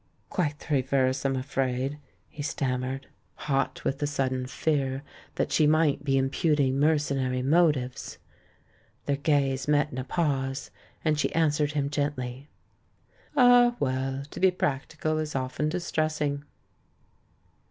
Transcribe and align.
"Quite 0.31 0.57
the 0.57 0.73
reverse, 0.73 1.23
I'm 1.25 1.35
afraid," 1.35 1.99
he 2.27 2.41
stammered, 2.41 3.01
S04 3.01 3.03
THE 3.03 3.03
MAN 3.03 3.03
WHO 3.03 3.13
UNDERSTOOD 3.13 3.49
WOMEN 3.49 3.69
hot 3.69 3.83
with 3.83 3.99
the 3.99 4.07
sudden 4.07 4.45
fear 4.47 5.03
that 5.35 5.51
she 5.51 5.67
might 5.67 6.03
be 6.03 6.17
im 6.17 6.31
puting 6.31 6.79
mercenary 6.79 7.41
motives. 7.43 8.17
Their 9.05 9.17
gaze 9.17 9.67
met 9.67 9.91
in 9.91 9.99
a 9.99 10.03
pause, 10.03 10.71
and 11.05 11.19
she 11.19 11.31
answered 11.35 11.73
him 11.73 11.91
gently: 11.91 12.49
"Ah, 13.37 13.75
well, 13.79 14.23
to 14.31 14.39
be 14.39 14.49
practical 14.49 15.19
is 15.19 15.35
often 15.35 15.69
distressing!" 15.69 16.45